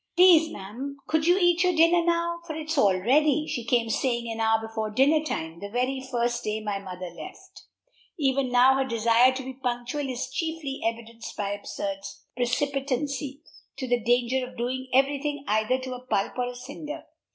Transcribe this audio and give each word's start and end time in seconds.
"Please, 0.17 0.51
'm, 0.51 0.97
could 1.05 1.27
you 1.27 1.37
eat 1.37 1.61
your 1.63 1.75
dinner 1.75 2.03
now? 2.03 2.39
for 2.47 2.55
it's 2.55 2.75
all 2.75 2.97
ready," 2.99 3.45
she 3.47 3.63
came 3.63 3.87
saying 3.87 4.27
an 4.31 4.39
hour 4.39 4.59
before 4.59 4.89
dinner 4.89 5.23
time, 5.23 5.59
the 5.59 5.69
very 5.69 6.01
first 6.01 6.43
day 6.43 6.57
after 6.57 6.65
my 6.65 6.79
mother 6.79 7.11
left. 7.11 7.65
Even 8.17 8.49
now 8.49 8.73
her 8.73 8.83
desire 8.83 9.31
to 9.31 9.43
be 9.43 9.53
punctual 9.53 10.09
is 10.09 10.27
chiefly 10.31 10.81
evidenced 10.83 11.37
by 11.37 11.51
absurd 11.51 11.99
precipitancy, 12.35 13.41
to 13.77 13.87
the 13.87 13.99
danger 14.01 14.43
of 14.49 14.57
doing 14.57 14.87
every 14.91 15.21
thing 15.21 15.45
either 15.47 15.77
to 15.77 15.93
a 15.93 16.03
pulp 16.03 16.35
or 16.35 16.47
a 16.49 16.55
cinder. 16.55 17.03